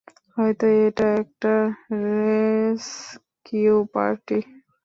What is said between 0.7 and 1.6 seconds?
এটা একটা